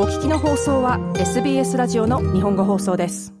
[0.00, 3.34] お聞きの放送は SBS ラジオの日本語放送です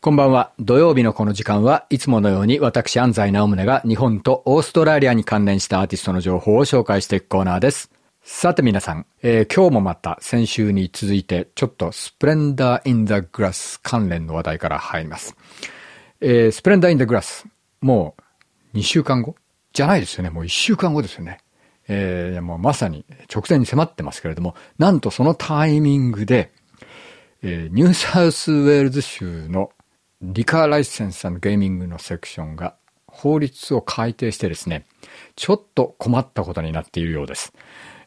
[0.00, 0.50] こんばんは。
[0.58, 7.92] 土曜日のこの時間はいつものように私安西直宗が日本とオーストラリアに関連したアーティストの情報を紹介していくコーナーです。
[8.22, 15.36] さて皆さん、えー、今日もまた先週に続いてちょっとスプレンダーインザグラス関連の話題から入ります。
[16.20, 17.46] えー、スプレンダーインザグラス、
[17.80, 18.16] も
[18.74, 19.36] う2週間後？
[19.72, 20.30] じゃないですよね。
[20.30, 21.38] もう1週間後ですよね。
[21.92, 26.52] えー、もうまさに直前に迫ってますけれども、なんとそのタイミングで、
[27.42, 29.72] えー、ニューサウスウェールズ州の
[30.22, 34.86] リカーライセンスのゲーミングのセクションが法律を改定してですね、
[35.34, 37.52] ちょっと困ったことになっているようです。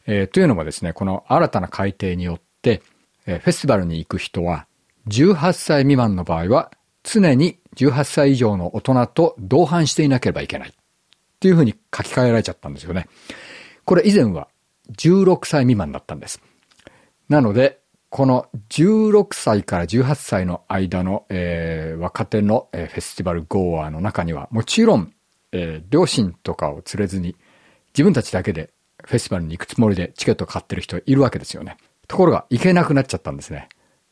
[0.07, 2.81] えー、というのもですね、この新たな改定によって、
[3.25, 4.65] えー、フェスティバルに行く人は、
[5.09, 6.71] 18歳未満の場合は、
[7.03, 10.69] 常に18歳以上の大人と同伴していなければいけない。
[10.69, 10.73] っ
[11.43, 13.07] ていうふうに書き換えられちゃったんですよね。
[13.85, 14.47] これ以前は
[14.97, 16.41] 16歳未満だったんです。
[17.29, 25.13] なので、この16歳から18歳の間の、えー、若手の、えー、フェスティバルゴーアーの中には、もちろん、
[25.51, 27.35] えー、両親とかを連れずに、
[27.93, 28.71] 自分たちだけで
[29.03, 31.77] フェスティバルに行くつもりでチケットを買ってる人いるわけですよね。
[32.07, 33.69] ところが、行けなくなっちゃったんですね。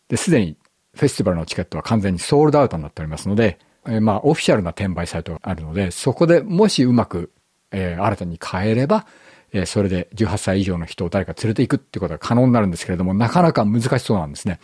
[0.08, 0.58] で、すでに
[0.96, 7.32] フェスティバルのチケットは完全にソールドアウトになっておりますので、えー、まあ、オフィシャルな転売サイトがあるので、そこでもしうまく、
[7.72, 9.06] えー、新たに買えれば、
[9.54, 14.60] えそれで18歳以上の人を誰か連れていくってことが可能になるんですけれども、なかなか難しそうなんですね。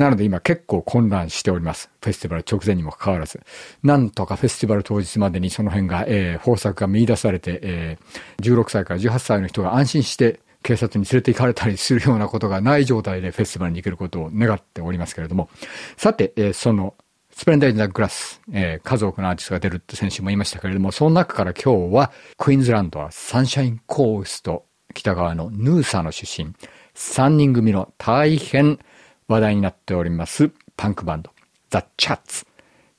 [0.00, 1.90] なので今結構混乱しております。
[2.02, 3.40] フェスティバル直前にもかかわらず。
[3.82, 15.50] なんとかフェスティバル当日までにその辺が、えー、方策が見出されて、えー、16歳から18歳の人が安心して警察に連れて行かれたりするようなことがない状態でフェスティバルに行けることを願っておりますけれども。
[15.96, 16.94] さて、その
[17.40, 26.52] スプレンダー・イン・ザ・グラス、えー、数多くのアーティストが出るって先週も言いましたけれども、その中から今日は、クイーンズランドはサンシャインコースト、北側のヌーサの出身、
[26.94, 28.78] 3人組の大変
[29.26, 31.30] 話題になっております、パンクバンド、
[31.70, 32.46] ザ・チャッツ。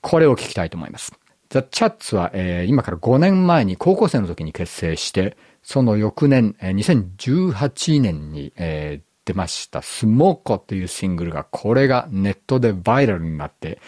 [0.02, 1.14] これを聞きたいと思います。
[1.52, 13.80] ザ・チャッツは、えー、今から5年前に高校生の時に結成して、その翌年、えー、2018年に、えー、出ましたスモーコというシングルが、これがネットでバイラルになって、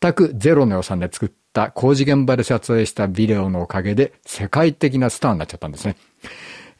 [0.00, 5.96] 全くゼロの予算で作った工事現場で撮影したビデオのおかげで世界的なスターになっちゃったんですね。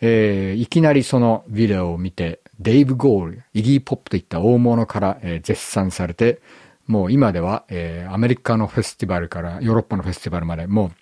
[0.01, 6.41] えー、いきなりそのビデオを見て、デイブ・ゴール、イギー・ポップといった大物から、えー、絶賛されて、
[6.87, 10.93] もう今では、えー、アメリカのフェスティバルからヨーロッパのフェスティバルまでもう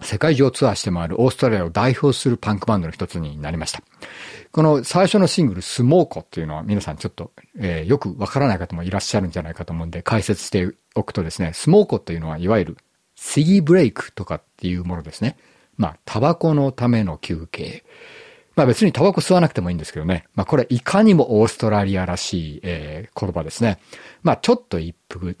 [0.00, 3.82] 世界中をツアーして回るオーストラリアを代表するパンクバンドの一つになりました。
[4.52, 12.76] この最初のシングル、スモーコっていうのは皆さんちょっと、えー、よくわからない方もいらっしゃるんじゃないかと思うんで解説しておくとですね、スモーコっていうのはいわゆる
[13.14, 15.36] シギブレイクとかっていうものですね。
[15.76, 17.84] まあ、タバコのための休憩。
[18.58, 20.26] まあ別にタバコ吸わなくてもいいんですけどね。
[20.34, 23.78] まあこれいかにもオーストラリアらしい、えー、言葉ですね。
[24.24, 25.36] まあちょっと一服、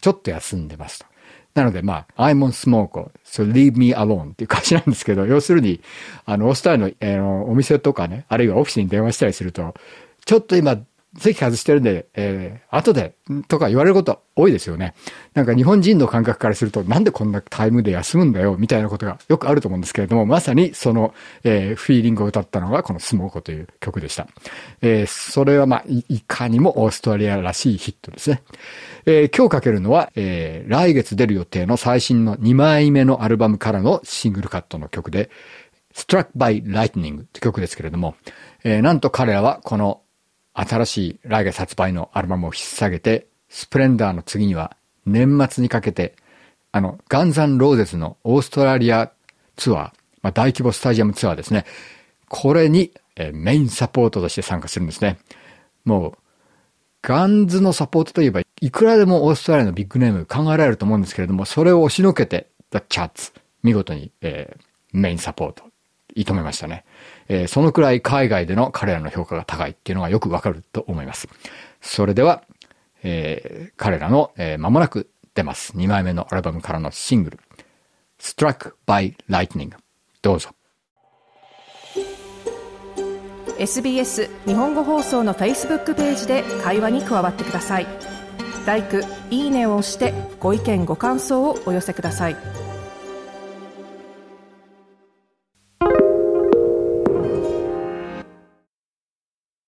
[0.00, 1.06] ちょっと休んでますと。
[1.54, 5.80] なので、まあ、I'm on smoke, so leave me alone っていう感じなんですけど、 要するに、
[6.26, 9.74] あの、オストラリアの、えー、お店とかね、あるいはオフィスに電話したりすると、
[10.26, 10.78] ちょっと今、
[11.18, 13.14] 席外してるんで、えー、後で、
[13.48, 14.94] とか言われること多いですよね。
[15.34, 24.28] なんか日本人の感覚からすると、なんでこんなタイムで休むんだよ、みたいなことがよくあると思うんですけれども、まさにその、えー、フィーリングを歌ったのがこのスモーコという曲でした。
[24.82, 28.42] えー、それはまあい、いかにもオーストラリアらしいヒットですね。
[29.06, 35.30] えー、今日かけるのは、えー、来月出る予定の最新の2枚目のアルバムからのシングルカットの曲で、
[35.94, 38.16] Struck by Lightning って曲ですけれども、
[38.64, 40.02] えー、なんと彼らはこの
[40.56, 46.16] 新しい来月発売のアルバムを引っ提げて、スプレンダーの次には年末にかけて、
[46.72, 49.12] あの、ガンザンローゼズのオーストラリア
[49.56, 51.64] ツアー、まあ、大規模スタジアムツアーですね。
[52.28, 55.18] これに、えメインサポートとして参加するんですね。
[55.84, 56.12] もう、
[57.02, 64.62] ガンズのサポートといえば、いくらでもオーストラリアのビッグネーム考えられると思うんですけれども、それを押しのけて、The Chats、見事に、えー、
[64.92, 65.64] メインサポート、
[66.16, 66.84] 射止めましたね。
[67.28, 71.28] えー、そのくらい海外での彼らの評価が高いっていうのがよくわかると思います。
[71.80, 72.42] それでは、
[73.02, 75.72] えー、彼らの、えー、間もなく出ます。
[75.76, 77.40] 2枚目のアルバムからのシングル、
[78.18, 79.72] Struck by Lightning。
[80.22, 80.50] どうぞ。
[83.58, 87.86] SBS 日本語放送の Facebook ページで会話に加わってください。
[88.66, 88.82] l i
[89.30, 92.65] いいねを押してご意見ご感想をお寄せください。